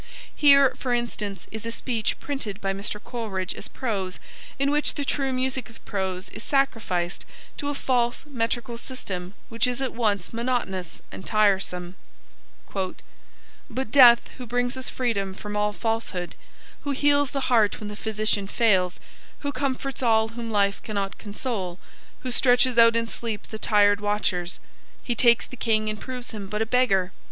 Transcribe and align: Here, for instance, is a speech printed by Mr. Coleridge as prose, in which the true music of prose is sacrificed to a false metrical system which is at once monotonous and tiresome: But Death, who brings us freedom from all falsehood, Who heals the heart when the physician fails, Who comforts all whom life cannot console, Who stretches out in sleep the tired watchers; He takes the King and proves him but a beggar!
Here, 0.35 0.73
for 0.79 0.95
instance, 0.95 1.47
is 1.51 1.63
a 1.63 1.71
speech 1.71 2.19
printed 2.19 2.59
by 2.59 2.73
Mr. 2.73 2.99
Coleridge 2.99 3.53
as 3.53 3.67
prose, 3.67 4.17
in 4.57 4.71
which 4.71 4.95
the 4.95 5.05
true 5.05 5.31
music 5.31 5.69
of 5.69 5.85
prose 5.85 6.29
is 6.31 6.41
sacrificed 6.41 7.23
to 7.57 7.69
a 7.69 7.75
false 7.75 8.25
metrical 8.25 8.79
system 8.79 9.35
which 9.49 9.67
is 9.67 9.79
at 9.79 9.93
once 9.93 10.33
monotonous 10.33 11.03
and 11.11 11.23
tiresome: 11.23 11.93
But 12.73 13.91
Death, 13.91 14.21
who 14.39 14.47
brings 14.47 14.75
us 14.75 14.89
freedom 14.89 15.35
from 15.35 15.55
all 15.55 15.71
falsehood, 15.71 16.33
Who 16.83 16.91
heals 16.93 17.29
the 17.29 17.41
heart 17.41 17.79
when 17.79 17.89
the 17.89 17.95
physician 17.95 18.47
fails, 18.47 18.99
Who 19.41 19.51
comforts 19.51 20.01
all 20.01 20.29
whom 20.29 20.49
life 20.49 20.81
cannot 20.81 21.19
console, 21.19 21.77
Who 22.21 22.31
stretches 22.31 22.75
out 22.75 22.95
in 22.95 23.05
sleep 23.05 23.49
the 23.49 23.59
tired 23.59 24.01
watchers; 24.01 24.59
He 25.03 25.13
takes 25.13 25.45
the 25.45 25.57
King 25.57 25.91
and 25.91 26.01
proves 26.01 26.31
him 26.31 26.47
but 26.47 26.59
a 26.63 26.65
beggar! 26.65 27.11